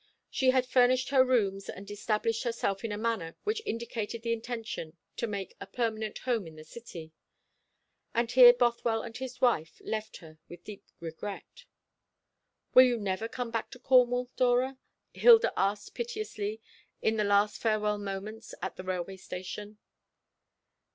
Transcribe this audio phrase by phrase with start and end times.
[0.31, 4.97] She had furnished her rooms and established herself in a manner which indicated the intention
[5.17, 7.11] to make a permanent home in the city;
[8.11, 11.65] and here Bothwell and his wife left her, with deep regret.
[12.73, 14.79] "Will you never come back to Cornwall, Dora?"
[15.13, 16.63] Hilda asked piteously,
[17.03, 19.77] in the last farewell moments at the railway station.